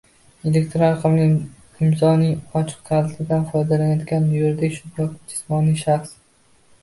[0.51, 1.25] elektron raqamli
[1.87, 6.17] imzoning ochiq kalitidan foydalanayotgan yuridik yoki jismoniy shaxs